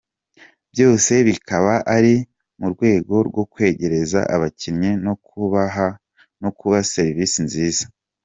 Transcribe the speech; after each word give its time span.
Byose 0.71 1.13
bikaba 1.27 1.73
ari 1.95 2.15
mu 2.59 2.67
rwego 2.73 3.13
rwo 3.27 3.43
kwegera 3.51 4.19
abakiriya 4.35 4.91
no 6.41 6.49
kuba 6.59 6.77
serivisi 6.93 7.39
nziza. 7.47 7.83